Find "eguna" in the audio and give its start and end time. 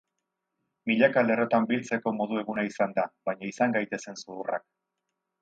2.43-2.65